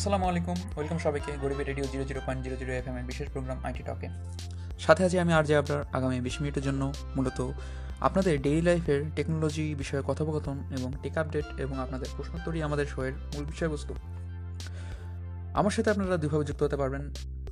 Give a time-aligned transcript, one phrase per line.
[0.00, 3.58] আসসালামু আলাইকুম। ওয়েলকাম সবাইকে গরিবের radio zero zero point zero zero F এর বিশেষ প্রোগ্রাম
[3.66, 4.08] আইটি টকে।
[4.84, 6.82] সাথে আছি আমি আর যে আপনার আগামী বিশ মিনিটের জন্য
[7.16, 7.38] মূলত
[8.06, 13.44] আপনাদের ডেইলি লাইফের টেকনোলজি বিষয়ে কথোপকথন এবং টেক আপডেট এবং আপনাদের প্রশ্নোত্তরই আমাদের শোয়ের মূল
[13.52, 13.92] বিষয়বস্তু।
[15.60, 17.02] আমার সাথে আপনারা দুইভাবে যুক্ত হতে পারবেন।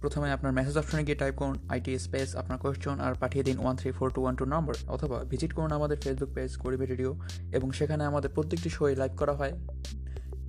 [0.03, 3.75] প্রথমে আপনার মেসেজ অপশনে গিয়ে টাইপ করুন আইটি স্পেস আপনার কোয়েশ্চন আর পাঠিয়ে দিন one
[3.81, 7.11] three four two one two নম্বর অথবা ভিজিট করুন আমাদের ফেসবুক পেজ গরিবের রেডিও
[7.57, 9.55] এবং সেখানে আমাদের প্রত্যেকটি শোয়ে লাইভ করা হয়।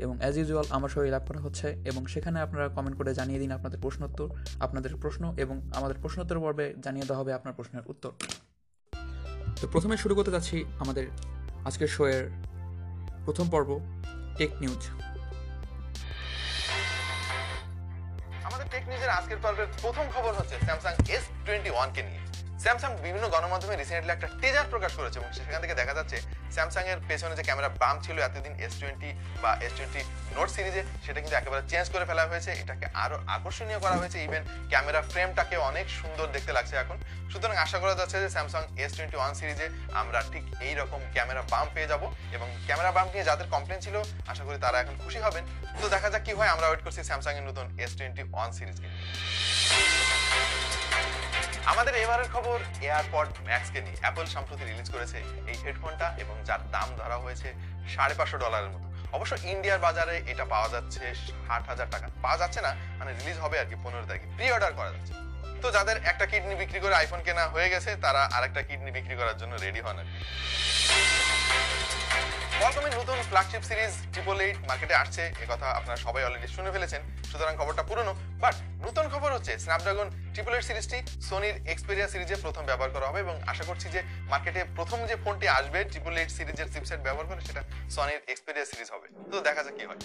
[0.04, 3.52] এবং অ্যাজ ইউজুয়াল আমার শরীর লাভ করা হচ্ছে এবং সেখানে আপনারা কমেন্ট করে জানিয়ে দিন
[3.57, 4.27] আপনাদের প্রশ্নোত্তর,
[4.66, 8.12] আপনাদের প্রশ্ন এবং আমাদের প্রশ্নোত্তর পর্বে জানিয়ে দেওয়া হবে আপনার প্রশ্নের উত্তর।
[9.62, 11.05] তো প্রথমে শুরু করতে যাচ্ছি আমাদের
[11.70, 12.23] আজকের শোয়ের
[13.26, 13.70] প্রথম পর্ব
[14.40, 14.81] টেক নিউজ
[18.48, 22.21] আমাদের টেক নিউজের আজকের পর্বের প্রথম খবর হচ্ছে স্যামসাং এস টোয়েন্টি ওয়ানকে নিয়ে।
[22.63, 26.18] স্যামসাং বিভিন্ন গণমাধ্যমে রিসেন্টলি একটা টিজার প্রকাশ করেছে এবং সেখান থেকে দেখা যাচ্ছে
[26.55, 29.09] স্যামসাং এর পেছনে যে ক্যামেরা বাম ছিল এতদিন এস টোয়েন্টি
[29.44, 30.02] বা এস টোয়েন্টি
[30.35, 34.43] নোট সিরিজে সেটা কিন্তু একেবারে চেঞ্জ করে ফেলা হয়েছে। এটাকে আরও আকর্ষণীয় করা হয়েছে। ইভেন
[34.71, 36.98] ক্যামেরা ফ্রেমটাকে অনেক সুন্দর দেখতে লাগছে এখন।
[37.32, 39.68] সুতরাং আশা করা যাচ্ছে যে স্যামসাং এস টোয়েন্টি ওয়ান সিরিজে
[40.02, 42.04] আমরা ঠিক এই রকম ক্যামেরা বাম পেয়ে যাব
[42.35, 43.96] এবং ক্যামেরা বাম নিয়ে যাদের কমপ্লেন ছিল,
[44.32, 45.43] আশা করি তারা এখন খুশি হবেন।
[45.82, 48.87] তো দেখা যাক কি হয়। আমরা ওয়েট করছি স্যামসাং এর নতুন এস টোয়েন্টি ওয়ান সিরিজকে
[51.71, 55.17] আমাদের এবারের খবর এয়ারপড ম্যাক্সকে নিয়ে। অ্যাপল সম্প্রতি রিলিজ করেছে
[55.51, 57.49] এই হেডফোনটা এবং যার দাম ধরা হয়েছে
[57.93, 61.03] সাড়ে পাঁচশো ডলারের মতো। অবশ্য ইন্ডিয়ার বাজারে এটা পাওয়া যাচ্ছে
[61.47, 64.72] ষাট হাজার টাকা। পাওয়া যাচ্ছে না মানে রিলিজ হবে আর কি পনেরো তারিখে। প্রি অর্ডার
[64.79, 65.13] করা যাচ্ছে।
[65.63, 69.38] তো যাদের একটা কিডনি বিক্রি করে আইফোন কেনা হয়ে গেছে, তারা আরেকটা কিডনি বিক্রি করার
[69.41, 70.19] জন্য রেডি হন আর কি।
[72.59, 77.53] কোয়ালকমের নতুন ফ্ল্যাগশিপ সিরিজ ট্রিপল এইট মার্কেটে আসছে কথা আপনারা সবাই অলরেডি শুনে ফেলেছেন। সুতরাং
[77.59, 78.13] খবরটা পুরনো
[78.44, 80.97] বাট নতুন খবর হচ্ছে স্ন্যাপড্রাগন ট্রিপল এইট সিরিজটি
[81.30, 85.47] সোনির এক্সপেরিয়া সিরিজে প্রথম ব্যবহার করা হবে এবং আশা করছি যে মার্কেটে প্রথম যে ফোনটি
[85.59, 87.62] আসবে ট্রিপল এইট সিরিজের চিপসেট ব্যবহার করে সেটা
[87.96, 90.00] সনির এক্সপেরিয়া সিরিজ হবে। তো দেখা যাক কি হয়।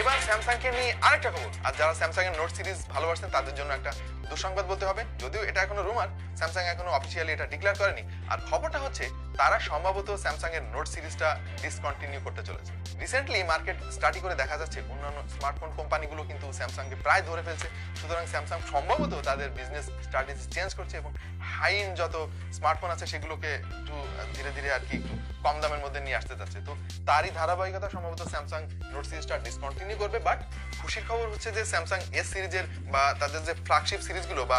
[0.00, 3.92] এবার স্যামসাংকে নিয়ে আরেকটা খবর। আর যারা স্যামসাং এর নোট সিরিজ ভালোবাসেন, তাদের জন্য একটা
[4.30, 6.08] দুঃসংবাদ বলতে হবে। যদিও এটা এখনও রুমার
[6.38, 8.02] স্যামসাং এখনও অফিসিয়ালি এটা ডিক্লেয়ার করেনি।
[8.32, 9.04] আর খবরটা হচ্ছে
[9.40, 11.28] তারা সম্ভবত স্যামসাং এর নোট সিরিজটা
[11.62, 12.72] ডিসকন্টিনিউ করতে চলেছে।
[13.02, 17.68] রিসেন্টলি মার্কেট স্টাডি করে দেখা যাচ্ছে, অন্যান্য স্মার্টফোন কোম্পানিগুলো কিন্তু স্যামসাংকে প্রায় ধরে ফেলছে।
[18.00, 21.10] সুতরাং স্যামসাং সম্ভবত তাদের বিজনেস স্ট্র্যাটেজি চেঞ্জ করছে এবং
[21.54, 22.14] হাই এন্ড যত
[22.58, 23.94] স্মার্টফোন আছে সেগুলোকে একটু,
[24.36, 26.72] ধীরে ধীরে আর কি একটু কম দামের মধ্যে নিয়ে আসতে যাচ্ছে। তো
[27.08, 28.60] তারই ধারাবাহিকতা সম্ভবত স্যামসাং
[28.92, 30.40] নোট সিরিজটা ডিসকন্টিনিউ করবে বাট
[30.80, 34.58] খুশির খবর হচ্ছে যে স্যামসাং এস সিরিজের বা তাদের যে ফ্ল্যাগশিপ সিরিজগুলো বা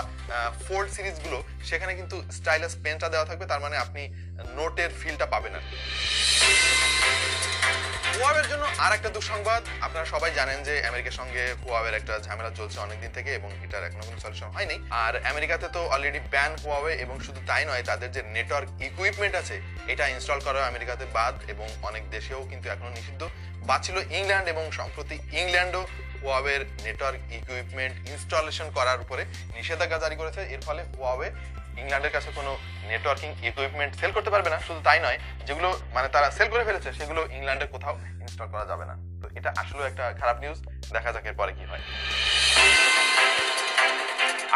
[0.66, 1.38] ফোল্ড সিরিজগুলো,
[1.70, 4.02] সেখানে কিন্তু স্টাইলাস পেনটা দেওয়া থাকবে। তার মানে আপনি
[4.58, 5.64] নোটের ফিলটা পাবেন আর
[8.16, 12.78] হুয়াওয়ের জন্য আর একটা দুঃসংবাদ। আপনারা সবাই জানেন যে আমেরিকার সঙ্গে হুয়াওয়ের একটা ঝামেলা চলছে
[12.86, 17.16] অনেকদিন থেকে এবং এটার এখনও কোনো সলিউশন হয়নি। আর আমেরিকাতে তো অলরেডি ব্যান হুয়াওয়ে এবং
[17.26, 19.56] শুধু তাই নয়, তাদের যে নেটওয়ার্ক ইকুইপমেন্ট আছে,
[19.92, 23.22] এটা ইনস্টল করা আমেরিকাতে বাদ এবং অনেক দেশেও কিন্তু এখনও নিষিদ্ধ।
[23.70, 25.82] বাদ ছিল ইংল্যান্ড এবং সম্প্রতি ইংল্যান্ডও
[26.22, 29.24] হুয়াওয়ের নেটওয়ার্ক ইকুইপমেন্ট ইনস্টলেশন করার উপরে
[29.58, 31.28] নিষেধাজ্ঞা জারি করেছে। এর ফলে হুয়াওয়ে
[31.82, 32.52] ইংল্যান্ডের কাছে কোনো
[32.92, 35.18] নেটওয়ার্কিং ইকুইপমেন্ট সেল করতে পারবে না, শুধু তাই নয়,
[35.48, 39.50] যেগুলো মানে তারা সেল করে ফেলেছে, সেগুলো ইংল্যান্ডের কোথাও ইনস্টল করা যাবে না। তো এটা
[39.62, 40.58] আসলে একটা খারাপ নিউজ
[40.96, 41.84] দেখা যাক এরপরে কি হয়।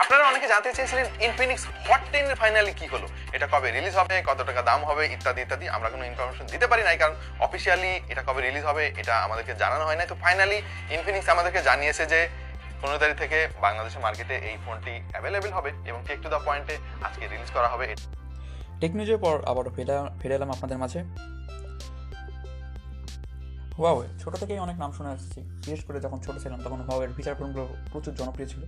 [0.03, 2.03] আপনারা অনেকে জানতে চেয়েছিলেন ইনফিনিক্স হট
[2.41, 3.07] ফাইনালি কি হলো?
[3.35, 6.84] এটা কবে রিলিজ হবে, কত টাকা দাম হবে, ইত্যাদি ইত্যাদি। আমরা কোনো ইনফরমেশন দিতে পারি
[6.88, 10.57] নাই, কারণ অফিসিয়ালি এটা কবে রিলিজ হবে, এটা আমাদেরকে জানানো হয় না তো ফাইনালি
[10.95, 12.19] ইনফিনিক্স আমাদেরকে জানিয়েছে যে
[12.82, 16.76] পনেরো তারিখ থেকে বাংলাদেশের মার্কেটে এই ফোনটি অ্যাভেলেবেল হবে এবং টেক টু দ্য পয়েন্টে
[17.08, 17.88] আজকে রিলিজ করা হবে।
[18.82, 21.00] টেক নিউজের পর আবারও ফিরে ফিরে এলাম আপনাদের মাঝে।
[23.78, 27.36] হুয়াওয়ে ছোটো থেকেই অনেক নাম শুনে আসছি। বিশেষ করে যখন ছোটো ছিলাম, তখন হুয়াওয়ের ফিচার
[27.40, 28.62] ফোনগুলো প্রচুর জনপ্রিয় ছিল।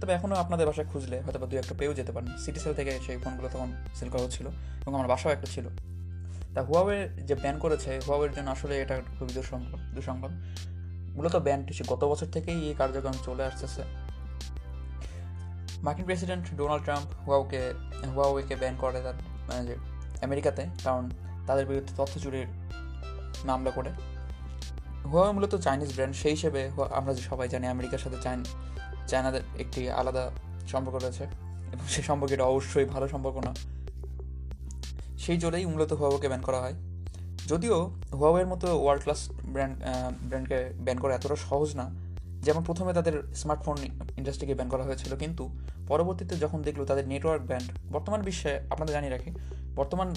[0.00, 3.18] তবে এখনও আপনাদের বাসায় খুঁজলে হয়তো দু একটা পেয়েও যেতে পারেন। সিটি সেল থেকে সেই
[3.22, 4.46] ফোনগুলো তখন সেল করা হচ্ছিল
[4.82, 5.66] এবং আমার বাসাও একটা ছিল।
[6.54, 6.98] তা হুয়াওয়ে
[7.28, 10.32] যে ব্যান করেছে হুয়াওয়ের জন্য আসলে এটা খুবই দুঃসংবাদ দুঃসংবাদ।
[11.16, 13.82] মূলত ব্যানটি গত বছর থেকেই এই কার্যক্রম চলে আসতেছে।
[15.84, 17.60] মার্কিন প্রেসিডেন্ট ডোনাল্ড ট্রাম্প হুয়াওকে,
[18.14, 19.16] হুয়াওয়েকে ব্যান করে তার
[19.48, 19.74] মানে
[20.26, 21.04] আমেরিকাতে, কারণ
[21.46, 22.48] তাদের বিরুদ্ধে তথ্য চুরির
[23.44, 23.90] মামলা করে।
[25.10, 26.60] হুয়াওয়ে মূলত চাইনিজ ব্র্যান্ড সেই হিসেবে
[26.98, 28.40] আমরা যে সবাই জানি আমেরিকার সাথে চাইন,
[29.10, 30.24] চায়নাদের একটি আলাদা
[30.72, 31.24] সম্পর্ক রয়েছে,
[31.72, 33.52] এবং সেই সম্পর্কটা অবশ্যই ভালো সম্পর্ক না।
[35.22, 36.76] সেই জোরেই মূলত হুয়াওকে ব্যান করা হয়।
[37.50, 37.76] যদিও
[38.18, 39.20] হুয়াওয়ের মতো ওয়ার্ল্ড ক্লাস
[39.54, 39.76] ব্র্যান্ড
[40.28, 41.86] ব্র্যান্ডকে ব্যান করা এতটা সহজ না,
[42.46, 43.76] যেমন প্রথমে তাদের স্মার্টফোন
[44.20, 45.44] ইন্ডাস্ট্রিকে ব্যান করা হয়েছিল, কিন্তু
[45.90, 49.30] পরবর্তীতে যখন দেখল তাদের নেটওয়ার্ক ব্যান্ড বর্তমান বিশ্বে, আপনাদের জানিয়ে রাখি,
[49.78, 50.08] বর্তমান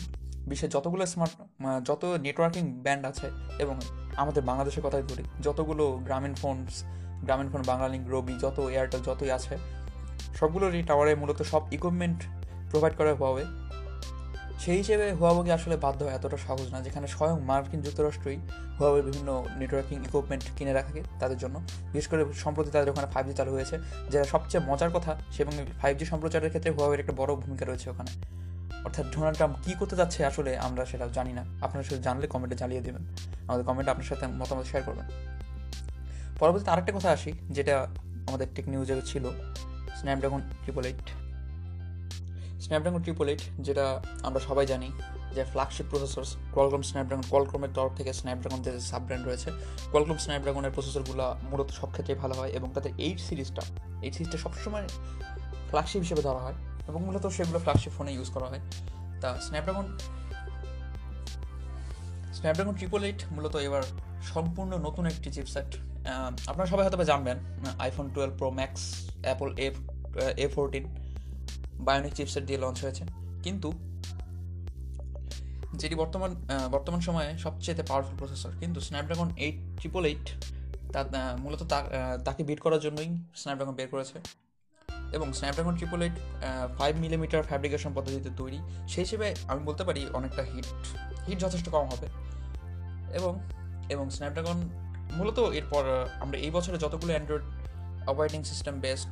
[0.50, 1.34] বিশ্বে যতগুলো স্মার্ট
[1.88, 3.28] যত নেটওয়ার্কিং ব্যান্ড আছে
[3.64, 3.76] এবং
[4.22, 6.74] আমাদের বাংলাদেশের কথাই ধরি যতগুলো গ্রামীণ ফোনস
[7.26, 9.56] গ্রামীণ ফোন বাংলালিঙ্ক রবি, যত এয়ারটেল যতই আছে,
[10.40, 12.20] সবগুলোরই টাওয়ারে মূলত সব ইকুইপমেন্ট
[12.70, 13.44] প্রোভাইড করা হবে
[14.64, 18.38] সেই হিসেবে হুয়াওকে আসলে বাধ্য এতটা সহজ না, যেখানে স্বয়ং মার্কিন যুক্তরাষ্ট্রই
[18.78, 19.30] হুয়াওয়ের বিভিন্ন
[19.62, 21.56] নেটওয়ার্কিং ইকুইপমেন্ট কিনে রাখে তাদের জন্য।
[21.94, 23.76] বিশেষ করে সম্প্রতি তাদের ওখানে ফাইভ জি চালু হয়েছে,
[24.12, 25.12] যেটা সবচেয়ে মজার কথা
[25.44, 28.12] এবং ফাইভ জি সম্প্রচারের ক্ষেত্রে হুয়াওয়ের একটা বড় ভূমিকা রয়েছে ওখানে।
[28.86, 32.56] অর্থাৎ ডোনাল্ড ট্রাম্প কী করতে যাচ্ছে আসলে আমরা সেটা জানি না। আপনারা সেটা জানলে কমেন্টে
[32.62, 33.04] জানিয়ে দেবেন।
[33.48, 35.08] আমাদের কমেন্টে আপনার সাথে মতামত শেয়ার করবেন।
[36.40, 37.76] পরবর্তীতে আরেকটা কথা আসি, যেটা
[38.30, 39.26] আমাদের টেক নিউজে ছিল
[40.00, 41.08] Snapdragon triple eight
[42.64, 43.86] Snapdragon triple eight যেটা
[44.24, 44.90] আমরা সবাই জানি
[45.36, 46.24] যে ফ্ল্যাগশিপ প্রসেসর
[46.54, 49.50] কোয়ালকম স্ন্যাপড্রাগন কোয়ালকমের তরফ থেকে স্ন্যাপড্রাগন যে সাব ব্র্যান্ড রয়েছে
[49.92, 53.64] কোয়ালকম স্ন্যাপড্রাগনের প্রসেসরগুলো মূলত সব ক্ষেত্রেই ভালো হয় এবং তাদের এইট সিরিজটা
[54.02, 54.86] এইট সিরিজটা সবসময়
[55.70, 56.58] ফ্ল্যাগশিপ হিসেবে ধরা হয়
[56.88, 58.62] এবং মূলত সেগুলো ফ্ল্যাগশিপ ফোনে ইউজ করা হয়।
[59.22, 59.88] তা স্ন্যাপড্রাগন
[62.38, 63.84] স্ন্যাপড্রাগন ট্রিপল এইট মূলত এবার
[64.34, 65.70] সম্পূর্ণ নতুন একটি চিপসেট
[66.48, 67.38] আপনারা সবাই হয়তো জানবেন
[67.86, 68.82] iPhone twelve pro max
[69.26, 69.76] Apple F
[70.38, 70.86] A fourteen
[71.88, 73.04] bionic chipset দিয়ে লঞ্চ হয়েছে।
[73.46, 73.70] কিন্তু
[75.82, 76.32] যেটি বর্তমান
[76.72, 80.26] বর্তমান সময়ে সবচেয়ে পাওয়ারফুল প্রসেসর কিন্তু স্ন্যাপড্রাগন এইট ট্রিপল এইট
[80.94, 81.02] তা
[81.44, 81.62] মূলত
[82.28, 83.10] তাকে বিট করার জন্যই
[83.42, 84.18] স্ন্যাপড্রাগন বের করেছে।
[85.18, 86.16] এবং Snapdragon triple eight
[86.78, 88.60] five millimetre fabrication পদ্ধতিতে তৈরি,
[88.92, 90.68] সেই হিসেবে আমি বলতে পারি অনেকটা হিট
[91.28, 92.08] হিট যথেষ্ট কম হবে।
[93.18, 93.34] এবং
[93.94, 94.60] এবং স্ন্যাপড্রাগন
[95.18, 95.84] মূলত এরপর
[96.24, 97.46] আমরা এই বছরে যতগুলো Android
[98.10, 99.12] operating system based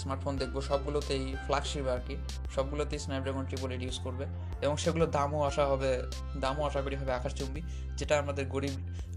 [0.00, 2.14] smartphone দেখব, সবগুলোতেই ফ্ল্যাগশিপ আর কি।
[2.54, 4.24] সবগুলোতেই স্ন্যাপড্রাগন ট্রিপল এইট ইউজ করবে
[4.64, 5.90] এবং সেগুলোর দামও আশা হবে,
[6.44, 7.60] দামও আশা করি হবে আকাশচুম্বী,
[7.98, 8.74] যেটা আমাদের গরিব,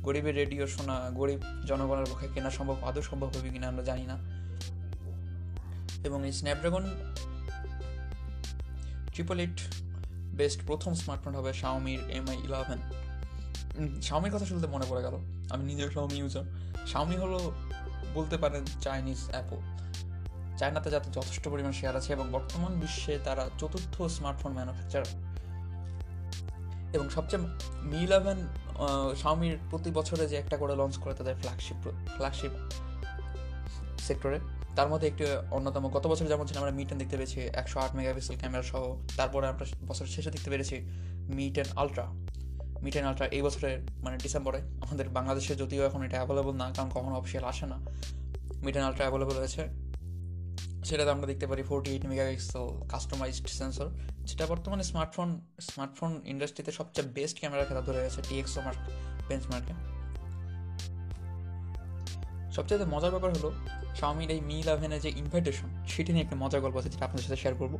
[0.07, 1.39] গরিবের রেডিও শোনা, গরিব
[1.69, 4.15] জনগণের পক্ষে কেনা সম্ভব, আদৌ সম্ভব হবে কিনা আমরা জানি না।
[6.07, 6.85] এবং এই স্ন্যাপড্রাগন
[9.13, 9.57] ট্রিপল এইট
[10.39, 12.79] বেস্ট প্রথম স্মার্টফোন হবে শাওমির এমআই ইলেভেন
[14.07, 15.15] শাওমির কথা শুনতে মনে পড়ে গেল।
[15.53, 16.45] আমি নিজেও শাওমি ইউজার
[16.91, 17.39] শাওমি হলো
[18.17, 19.59] বলতে পারেন চাইনিজ অ্যাপল
[20.59, 25.03] চায়নাতে যাতে যথেষ্ট পরিমাণ শেয়ার আছে এবং বর্তমান বিশ্বে তারা চতুর্থ স্মার্টফোন ম্যানুফ্যাকচার
[26.95, 27.41] এবং সবচেয়ে
[27.91, 28.39] মি ইলেভেন
[29.21, 31.77] শাওমির প্রতি বছরে যে একটা করে লঞ্চ করে তাদের ফ্ল্যাগশিপ
[32.17, 32.53] ফ্ল্যাগশিপ
[34.07, 34.39] সেক্টরে
[34.77, 35.23] তার মধ্যে একটি
[35.57, 38.83] অন্যতম। গত বছর যেমন ছিল, আমরা মিটেন দেখতে পেয়েছি, একশো আট মেগাপিক্সেল ক্যামেরা সহ।
[39.19, 40.75] তারপরে আমরা বছর শেষে দেখতে পেরেছি
[41.37, 42.05] মিটেন আলট্রা
[42.85, 43.75] মিটেন আলট্রা এই বছরের
[44.05, 47.77] মানে ডিসেম্বরে, আমাদের বাংলাদেশে যদিও এখন এটা অ্যাভেলেবল না, কারণ কখনো অফিসিয়াল আসে না।
[48.65, 49.63] মিটেন আলট্রা অ্যাভেলেবল হয়েছে।
[50.83, 53.87] সেটাতে আমরা দেখতে পারি forty eight megapixel customised sensor
[54.23, 58.79] যেটা বর্তমানে স্মার্টফোন স্মার্টফোন ইন্ডাস্ট্রিতে সবচেয়ে বেস্ট ক্যামেরা খেলা ধরে গেছে টিএক্সও মার্ক
[59.29, 59.73] বেঞ্চমার্কে
[62.51, 63.51] সবচেয়ে মজার ব্যাপার হলো
[63.95, 67.35] শাওমির এই মি ইলেভেনের যে ইনভাইটেশন সেটি নিয়ে একটা মজার গল্প আছে যেটা আপনাদের সাথে
[67.35, 67.73] শেয়ার করব।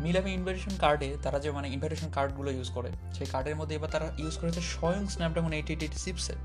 [0.00, 3.90] মি ইলেভেন ইনভাইটেশন কার্ডে তারা যে মানে ইনভাইটেশন কার্ডগুলো ইউজ করে, সেই কার্ডের মধ্যে এবার
[3.90, 6.42] তারা ইউজ করেছে স্বয়ং Snapdragon eight eight eight chipset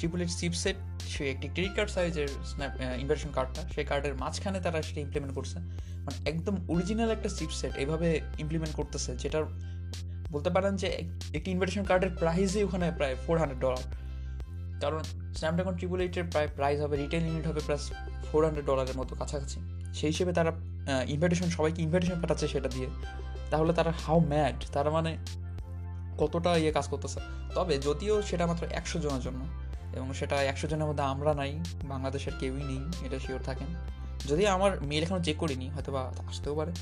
[0.00, 0.76] triple eight chipset
[1.12, 5.56] সে একটি ক্রেডিট কার্ড সাইজের স্ন্যাপ ইনভাইটেশন কার্ডটা সেই কার্ডের মাঝখানে তারা সেটা ইমপ্লিমেন্ট করছে।
[6.04, 8.08] মানে একদম অরিজিনাল একটা চিপসেট এভাবে
[8.42, 9.44] ইমপ্লিমেন্ট করতেছে যেটার
[10.34, 10.88] বলতে পারেন যে
[11.36, 13.84] একটি ইনভাইটেশন কার্ডের প্রাইসই ওখানে প্রায় ফোর হান্ড্রেড ডলার
[14.82, 15.00] কারণ
[15.38, 17.82] স্ন্যাপড্রাগন ট্রিপল এইটের প্রায় প্রাইস হবে রিটেল ইউনিট হবে প্লাস
[18.30, 19.58] ফোর হান্ড্রেড ডলারের মতো কাছাকাছি।
[19.98, 20.50] সেই হিসেবে তারা
[21.14, 22.88] ইনভাইটেশন সবাইকে ইনভাইটেশন পাঠাচ্ছে সেটা দিয়ে।
[23.52, 25.12] তাহলে তারা হাউ ম্যাড তারা মানে
[26.20, 27.20] কতটা ইয়ে কাজ করতেছে?
[27.56, 29.40] তবে যদিও সেটা মাত্র একশো জনের জন্য
[29.92, 33.66] এবং সেটা একশো জনের মধ্যে আমরা নাই, বাংলাদেশের কেউই নেই, এটা শিওর থাকেন।
[34.28, 36.72] যদি আমার মেল এখনও চেক করিনি হয়তো বা আসতেও পারে।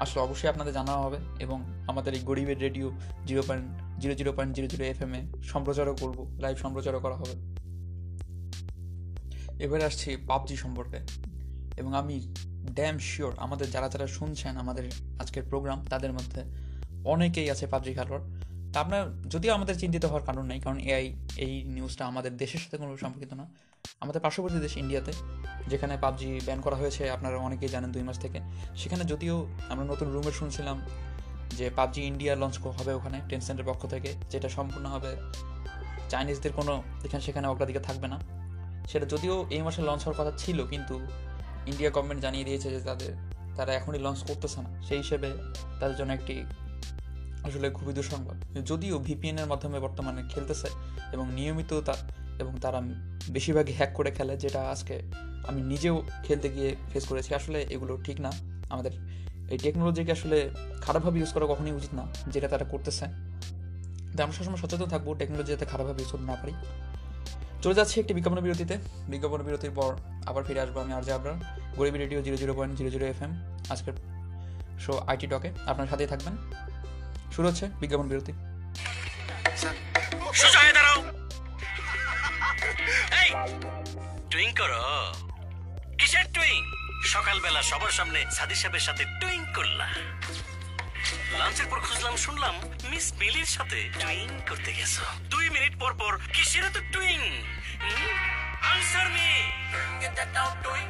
[0.00, 2.92] আসলে অবশ্যই আপনাদের জানা হবে এবং আমাদের এই গরিবের radio
[3.26, 7.16] zero point, zero zero point zero zero F M এ সম্প্রচারও করব লাইভ সম্প্রচারও করা
[7.16, 7.56] হবে।
[9.64, 10.98] এবারে আসছি পাবজি সম্পর্কে।
[11.76, 12.34] এবং আমি
[12.70, 16.42] ড্যাম শিওর আমাদের যারা যারা শুনছেন আমাদের আজকের প্রোগ্রাম তাদের মধ্যে
[17.04, 18.24] অনেকেই আছে পাবজি খেলোয়াড়।
[18.72, 19.02] তা আপনার,
[19.34, 21.06] যদিও আমাদের চিন্তিত হওয়ার কারণ নেই, কারণ এআই
[21.44, 23.44] এই নিউজটা আমাদের দেশের সাথে কোনো সম্পর্কিত না।
[24.00, 25.12] আমাদের পার্শ্ববর্তী দেশ ইন্ডিয়াতে
[25.68, 28.38] যেখানে পাবজি ব্যান করা হয়েছে, আপনারা অনেকেই জানেন দুই মাস থেকে।
[28.76, 29.36] সেখানে যদিও
[29.68, 30.76] আমরা নতুন রুমে শুনছিলাম
[31.58, 35.10] যে পাবজি ইন্ডিয়া লঞ্চ হবে ওখানে টেনসেন্টের পক্ষ থেকে, যেটা সম্পূর্ণ হবে।
[36.08, 38.18] চাইনিজদের কোনো এখানে, সেখানে অগ্রাধিকার থাকবে না।
[38.90, 40.94] সেটা যদিও এই মাসে লঞ্চ হওয়ার কথা ছিল, কিন্তু
[41.66, 43.12] ইন্ডিয়া গভর্নমেন্ট জানিয়ে দিয়েছে যে তাদের,
[43.56, 45.28] তারা এখনই লঞ্চ করতেছে না। সেই হিসেবে
[45.80, 46.34] তাদের জন্য একটি
[47.44, 50.68] আসলে খুবই দুঃসংবাদ। যদিও ভিপিএন এর মাধ্যমে বর্তমানে খেলতেছে
[51.12, 51.94] এবং নিয়মিত তা,
[52.38, 52.82] এবং তারা
[53.30, 55.02] বেশিরভাগই হ্যাক করে খেলে, যেটা আজকে
[55.48, 58.30] আমি নিজেও খেলতে গিয়ে ফেস করেছি। আসলে এগুলো ঠিক না।
[58.70, 58.92] আমাদের
[59.50, 60.50] এই টেকনোলজিকে আসলে
[60.82, 63.04] খারাপভাবে ইউজ করা কখনোই উচিত না, যেটা তারা করতেছে।
[64.16, 66.52] তাই আমরা সবসময় সচেতন থাকব টেকনোলজি যাতে খারাপভাবে ইউজ করতে না পারি।
[67.62, 68.78] চলে যাচ্ছি একটি বিজ্ঞাপন বিরতিতে।
[69.08, 71.34] বিজ্ঞাপন বিরতির পর আবার ফিরে আসব আমি আর যে আপনার
[71.76, 73.32] গরিব radio zero zero point zero zero F M.
[73.70, 73.92] আজকের
[74.78, 76.36] শো আইটি টকে। আপনার সাথেই থাকবেন।
[77.34, 78.32] শুরু হচ্ছে বিজ্ঞাপন বিরতি।
[80.76, 80.98] দাঁড়াও।
[83.22, 83.30] এই
[84.30, 84.82] টুইং করো।
[86.00, 86.58] কিসের টুইং
[87.14, 89.86] সকালবেলা সবার সামনে সাদি সাহেবের সাথে টুইং করলা
[91.38, 92.54] লাঞ্চের পর খুঁজলাম শুনলাম
[92.90, 97.18] মিস মিলির সাথে টুইং করতে গেছো। দুই মিনিট পর পর কিসের তো টুইং
[98.70, 99.28] answer me
[100.00, 100.86] get that out টুইং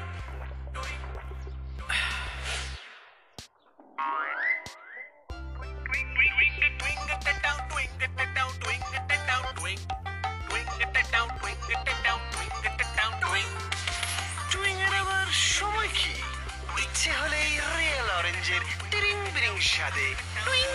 [19.61, 20.69] স্বাদে টুইং।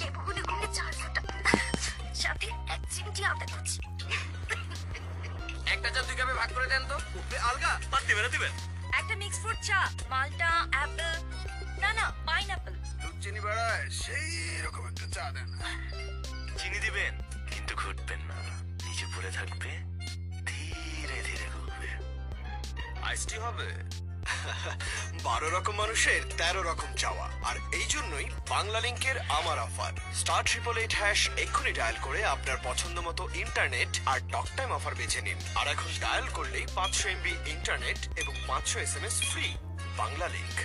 [0.00, 1.22] লেবুগুলো গুলে চার ফোঁটা।
[2.14, 3.80] সাথে এক চিমটি আদা কুচি।
[5.66, 6.96] একটা চা দুই কাপে ভাগ করে দেন তো।
[7.38, 7.80] আলগা?
[7.90, 8.52] বাদ দিবেন দিবেন?
[8.92, 11.12] একটা মিক্স ফ্রুট চা মালটা অ্যাপেল
[11.80, 15.48] না না পাইনাপেল দুধ চিনি বাড়ায় সেই রকম একটা চা দেন।
[16.58, 17.12] চিনি দিবেন
[17.50, 18.38] কিন্তু ঘুরবেন না।
[18.84, 19.70] নিচে পড়ে থাকবে
[20.46, 21.90] ধীরে ধীরে ঘুরবে।
[23.02, 23.68] আইসটি হবে?
[25.26, 29.92] বারো রকম মানুষের তেরো রকম চাওয়া। আর এই জন্যই বাংলা লিঙ্কের আমার offer.
[30.20, 34.94] Star triple eight hash এক্ষুনি ডায়াল করে আপনার পছন্দ মতো ইন্টারনেট আর টক টাইম অফার
[35.00, 39.46] বেছে নিন। আর এখন ডায়াল করলেই পাঁচশো এমবি ইন্টারনেট এবং পাঁচশো S M S free
[40.34, 40.56] Banglalink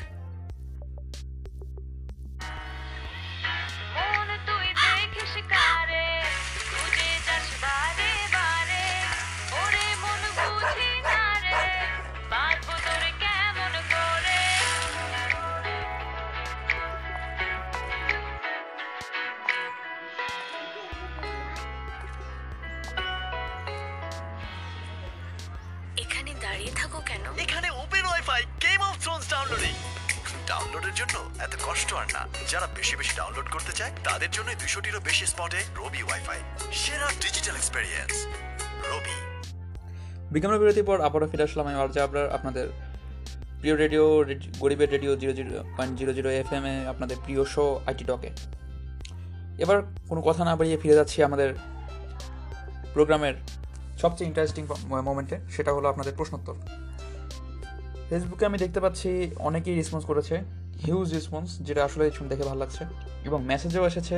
[26.67, 27.39] দাঁড়িয়ে থাকো কেন?
[27.39, 29.71] এখানে open WiFi Game of Thrones downloading
[30.47, 34.99] ডাউনলোডের জন্য এত কষ্ট আর না। যারা বেশি বেশি ডাউনলোড করতে চায় তাদের জন্য দুশোটিরও
[34.99, 36.39] বেশি স্পটে রবি ওয়াইফাই।
[36.73, 38.25] সেরা ডিজিটাল এক্সপেরিয়েন্স
[38.89, 39.15] রবি।
[40.31, 42.69] বিজ্ঞাপন বিরতির পর আবারও ফিরে আসলাম আমি আরজা আপনার আপনাদের
[43.59, 47.45] প্রিয় রেডিও রেডি- গরিবের radio zero zero point zero zero F M এ আপনাদের প্রিয়
[47.45, 48.29] শো আইটি টকে
[49.59, 51.53] এবার কোনো কথা না বাড়িয়ে ফিরে যাচ্ছি আমাদের
[52.93, 53.33] প্রোগ্রামের
[54.01, 54.63] সবচেয়ে ইন্টারেস্টিং
[55.07, 56.55] মোমেন্টে সেটা হলো আপনাদের প্রশ্নোত্তর।
[58.09, 59.09] ফেসবুকে আমি দেখতে পাচ্ছি
[59.49, 60.35] অনেকেই রেসপন্স করেছে
[60.85, 62.83] হিউজ রেসপন্স যেটা আসলে শুনে দেখে ভালো লাগছে।
[63.25, 64.17] এবং মেসেজেও এসেছে,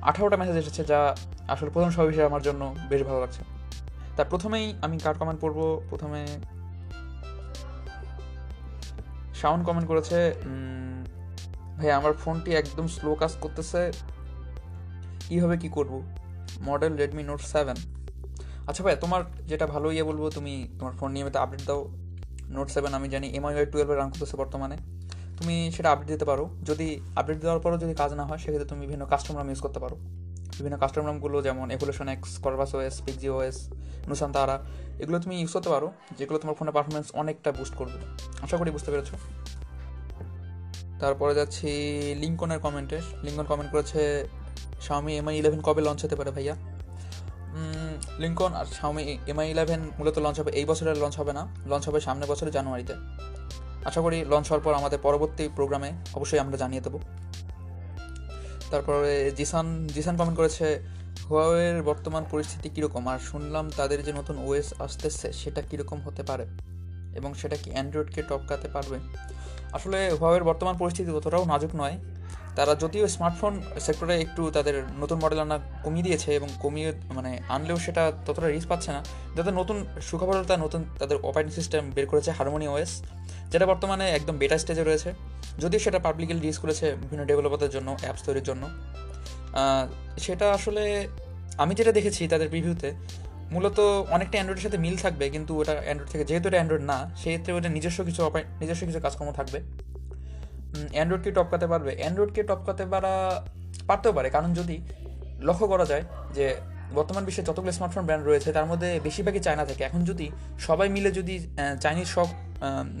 [0.00, 1.00] আঠারোটা মেসেজ এসেছে যা
[1.48, 3.42] আসলে প্রথম সব বিষয়ে আমার জন্য বেশ ভালো লাগছে।
[4.16, 5.58] তার প্রথমেই আমি কার কমেন্ট পড়ব?
[5.90, 6.20] প্রথমে
[9.34, 10.18] সাউন্ড কমেন্ট করেছে
[11.78, 13.92] ভাই আমার ফোনটি একদম স্লো কাজ করতেছে।
[15.28, 15.92] কীভাবে কি করব?
[16.62, 17.76] মডেল রেডমি নোট সেভেন
[18.68, 21.80] আচ্ছা ভাই তোমার যেটা ভালো ইয়ে বলব, তুমি তোমার ফোন নিয়মিত আপডেট দাও।
[22.56, 24.76] নোট সেভেন আমি জানি এমআই টুয়েলভে রান করতেছে বর্তমানে।
[25.38, 26.88] তুমি সেটা আপডেট দিতে পারো। যদি
[27.20, 29.96] আপডেট দেওয়ার পরও যদি কাজ না হয়, সেক্ষেত্রে তুমি বিভিন্ন কাস্টমার ইউজ করতে পারো।
[30.58, 33.58] বিভিন্ন কাস্টমার নামগুলো যেমন এভলিউশন এক্স করবাস ওএস পিকজি ওএস
[34.08, 34.56] নুসান তারা
[35.02, 37.98] এগুলো তুমি ইউজ করতে পারো, যেগুলো তোমার ফোনের পারফরমেন্স অনেকটা বুস্ট করবে।
[38.44, 39.10] আশা করি বুঝতে পেরেছ।
[41.00, 41.70] তারপরে যাচ্ছি
[42.22, 44.02] লিঙ্কনের কমেন্টে লিঙ্কন কমেন্ট করেছে
[44.86, 46.54] শাওমি এমআই ইলেভেন কবে লঞ্চ হতে পারে ভাইয়া?
[48.18, 52.00] লিঙ্কন আর শাওমি এমআই ইলেভেন মূলত লঞ্চ হবে এই বছরের লঞ্চ হবে না লঞ্চ হবে
[52.00, 52.94] সামনের বছরের জানুয়ারিতে।
[53.84, 57.00] আশা করি লঞ্চ হওয়ার পর আমাদের পরবর্তী প্রোগ্রামে অবশ্যই আমরা জানিয়ে দেবো।
[58.70, 60.80] তারপরে জিসান জিসান কমেন্ট করেছে
[61.30, 63.08] হুয়াওয়ের বর্তমান পরিস্থিতি কীরকম?
[63.08, 66.46] আর শুনলাম তাদের যে নতুন ওএস আসতেছে, সেটা কীরকম হতে পারে?
[67.14, 68.98] এবং সেটা কি অ্যান্ড্রয়েডকে টপকাতে পারবে?
[69.72, 71.98] আসলে হুয়াওয়ের বর্তমান পরিস্থিতি অতটাও নাজুক নয়।
[72.58, 73.54] তারা যদিও স্মার্টফোন
[73.86, 78.68] সেক্টরে একটু তাদের নতুন মডেল আনা কমিয়ে দিয়েছে এবং কমিয়ে মানে আনলেও সেটা ততটা রিস্ক
[78.72, 79.00] পাচ্ছে না।
[79.36, 79.76] যাদের নতুন
[80.08, 82.92] সুখবরতা নতুন তাদের অপারেটিং সিস্টেম বের করেছে হারমোনি ওএস
[83.52, 85.10] যেটা বর্তমানে একদম বেটা স্টেজে রয়েছে।
[85.62, 88.62] যদিও সেটা পাবলিকলি রিলিজ করেছে বিভিন্ন ডেভেলপারদের জন্য অ্যাপস তৈরির জন্য।
[90.24, 90.82] সেটা আসলে
[91.62, 92.90] আমি যেটা দেখেছি তাদের রিভিউতে
[93.54, 93.78] মূলত
[94.16, 97.68] অনেকটা অ্যান্ড্রয়েডের সাথে মিল থাকবে, কিন্তু ওটা অ্যান্ড্রয়েড থেকে, যেহেতু এটা অ্যান্ড্রয়েড না সেক্ষেত্রে ওটা
[97.76, 98.20] নিজস্ব কিছু
[98.62, 99.58] নিজস্ব কিছু কাজকর্ম থাকবে।
[100.94, 103.12] অ্যান্ড্রয়েডকে টপকাতে পারবে। অ্যান্ড্রয়েডকে টপকাতে পারা
[103.88, 104.76] পারতেও পারে। কারণ যদি
[105.48, 106.04] লক্ষ্য করা যায়
[106.36, 106.46] যে
[106.98, 110.26] বর্তমান বিশ্বে যতগুলো স্মার্টফোন ব্র্যান্ড রয়েছে, তার মধ্যে বেশিরভাগই চায়না থেকে। এখন যদি
[110.66, 111.34] সবাই মিলে যদি
[111.84, 112.28] চাইনিজ সব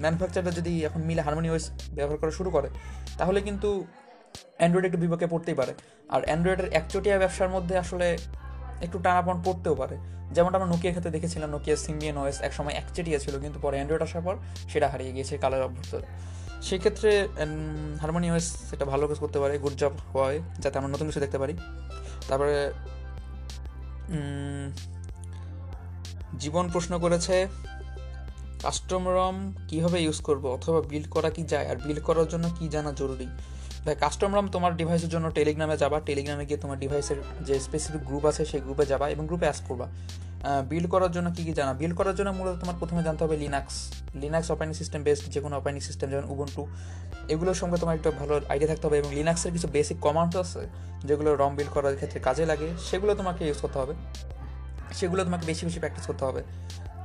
[0.02, 2.68] ম্যানুফ্যাকচারটা যদি এখন মিলে হারমোনি ওয়েস ব্যবহার করা শুরু করে,
[3.18, 3.68] তাহলে কিন্তু
[4.58, 5.72] অ্যান্ড্রয়েড একটু বিপক্ষে পড়তেই পারে।
[6.14, 8.06] আর অ্যান্ড্রয়েডের একচটিয়া ব্যবসার মধ্যে আসলে
[8.86, 9.96] একটু টানাপন পড়তেও পারে।
[10.34, 14.22] যেমনটা আমরা নোকিয়ার ক্ষেত্রে দেখেছিলাম নোকিয়া সিম্বিয়ান ওয়েস একসময় একচেটিয়া ছিল, কিন্তু পরে অ্যান্ড্রয়েড আসার
[14.26, 14.34] পর
[14.72, 15.98] সেটা হারিয়ে গিয়েছে কালের অভ্যর্থে
[16.66, 17.10] সেক্ষেত্রে
[18.02, 21.38] হারমোনিয়াম ওয়েস সেটা ভালো কাজ করতে পারে গুড জব হয়, যাতে আমরা নতুন কিছু দেখতে
[21.42, 21.54] পারি।
[22.28, 22.56] তারপরে
[26.42, 27.36] জীবন প্রশ্ন করেছে
[28.64, 29.36] কাস্টম রম
[29.70, 33.26] কীভাবে ইউজ করব অথবা বিল্ড করা কি যায়, আর বিল্ড করার জন্য কি জানা জরুরি?
[33.84, 37.18] ভাই কাস্টম রাম তোমার ডিভাইসের জন্য টেলিগ্রামে যাবা টেলিগ্রামে গিয়ে তোমার ডিভাইসের
[37.48, 39.86] যে স্পেসিফিক গ্রুপ আছে সেই গ্রুপে যাবা এবং গ্রুপে অ্যাস করবা।
[40.70, 41.72] বিল্ড করার জন্য কী কী জানা?
[41.80, 43.74] বিল্ড করার জন্য মূলত তোমার প্রথমে জানতে হবে Linux
[44.22, 46.62] Linux operating system based যে কোনো অপারেটিং সিস্টেম যেমন উবুন্টু
[47.32, 50.62] এগুলোর সঙ্গে তোমার একটা ভালো আইডিয়া থাকতে হবে এবং লিনাক্সের কিছু বেসিক কমান্ড আছে,
[51.08, 53.94] যেগুলো রম বিল্ড করার ক্ষেত্রে কাজে লাগে, সেগুলো তোমাকে ইউজ করতে হবে।
[54.98, 56.42] সেগুলো তোমাকে বেশি বেশি প্র্যাকটিস করতে হবে।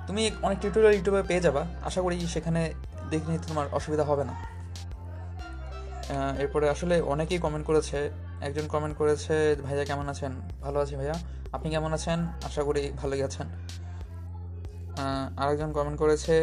[0.08, 2.62] তুমি অনেক টিউটোরিয়াল ইউটিউবে পেয়ে যাবা, আশা করি সেখানে
[3.12, 4.34] দেখে নিতে তোমার অসুবিধা হবে না।
[6.44, 8.00] এরপরে আসলে অনেকেই কমেন্ট করেছে,
[8.48, 10.32] একজন কমেন্ট করেছে, ভাইয়া কেমন আছেন?
[10.62, 11.16] ভালো আছি ভাইয়া।
[11.56, 12.20] আপনি কেমন আছেন?
[12.48, 13.48] আশা করি ভালোই আছেন।
[15.42, 16.36] আরেকজন কমেন্ট করেছে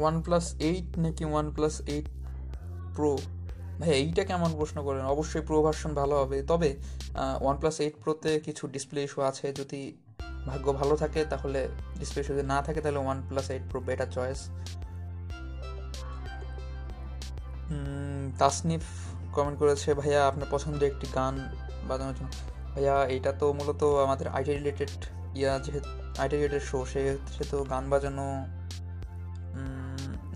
[0.00, 2.06] ওয়ান প্লাস এইট নাকি ওয়ান প্লাস এইট
[2.96, 3.12] প্রো
[3.80, 5.02] ভাই এইটা কেমন প্রশ্ন করেন?
[5.14, 6.70] অবশ্যই প্রো ভার্সন ভালো হবে। তবে
[7.44, 9.80] ওয়ান প্লাস এইট প্রোতে কিছু ডিসপ্লে ইস্যু আছে। যদি
[10.46, 11.60] ভাগ্য ভালো থাকে, তাহলে
[11.98, 14.40] ডিসপ্লে ইস্যু যদি না থাকে, তাহলে OnePlus eight pro better choice
[18.40, 18.84] Tasnif
[19.36, 21.34] comment করেছে, ভাইয়া, আপনার পছন্দের একটি গান
[21.88, 22.30] বাজানোর জন্য।
[22.72, 24.94] ভাইয়া এটা তো মূলত আমাদের আইটি রিলেটেড
[25.40, 25.88] ইয়া, যেহেতু
[26.22, 28.26] আইটি রিলেটেড শো সে তো গান বাজানো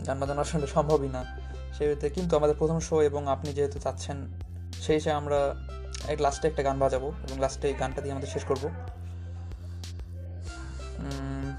[0.07, 1.23] গান বাজানো আসলে সম্ভবই না।
[1.77, 4.19] সেক্ষেত্রে কিন্তু আমাদের প্রথম শো এবং আপনি যেহেতু চাচ্ছেন,
[4.85, 5.39] সেই হিসেবে আমরা
[6.13, 8.65] এক লাস্টে একটা গান বাজাবো এবং লাস্টে এই গানটা দিয়ে আমাদের শেষ করব।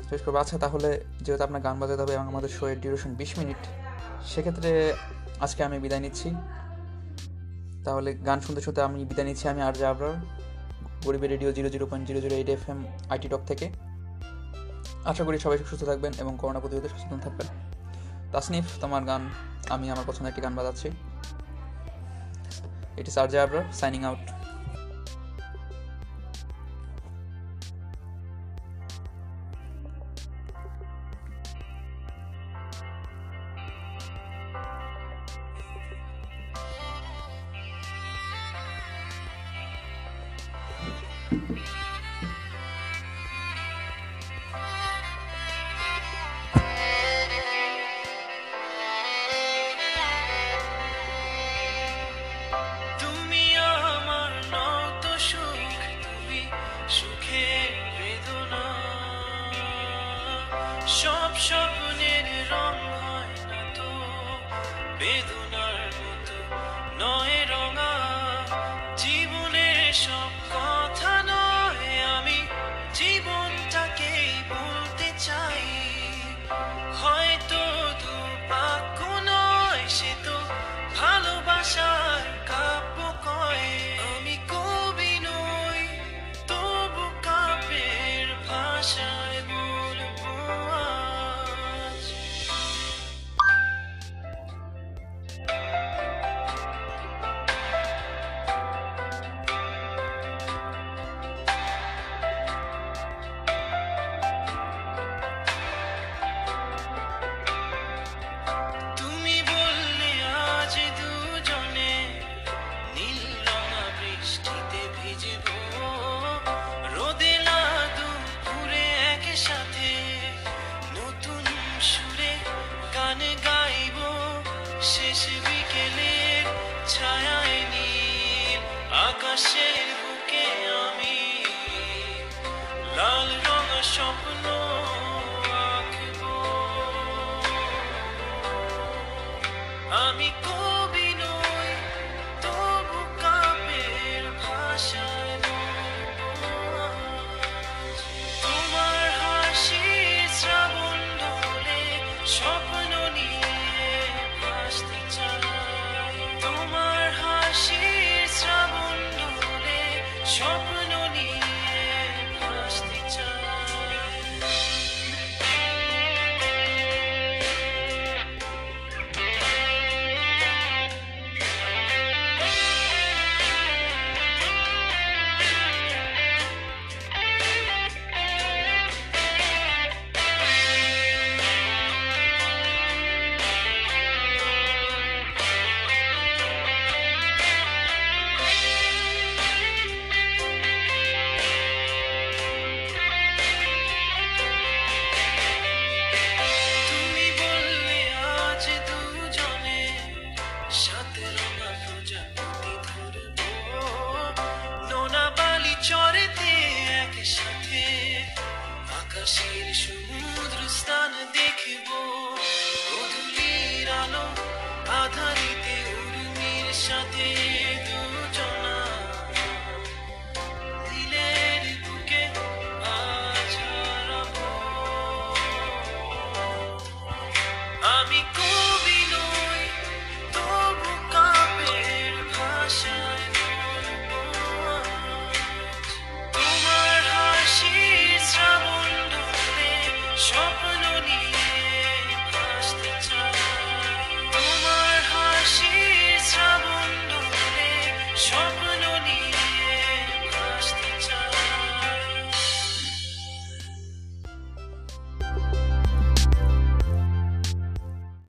[0.09, 0.89] শেষ করব। আচ্ছা তাহলে
[1.25, 3.61] যেহেতু আপনার গান বাজাতে হবে এবং আমাদের শোয়ের ডিউরেশন বিশ মিনিট,
[4.31, 4.71] সেক্ষেত্রে
[5.43, 6.29] আজকে আমি বিদায় নিচ্ছি।
[7.85, 10.15] তাহলে গান শুনতে শুনতে আমি বিদায় নিচ্ছি আমি আর আবরার,
[11.05, 13.65] গরিবের radio zero zero point zero zero eight F M IT talk থেকে।
[15.11, 17.47] আশা করি সবাই সুস্থ থাকবেন এবং করোনা প্রতিরোধে সচেতন থাকবেন।
[18.31, 19.23] তাসনিফ, তোমার গান,
[19.69, 20.87] আমি আমার পছন্দের একটি গান বাজাচ্ছি।
[22.99, 24.23] এটি সার আবরার সাইনিং আউট
[41.25, 41.74] তুমি